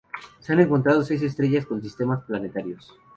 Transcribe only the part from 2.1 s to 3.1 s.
planetarios.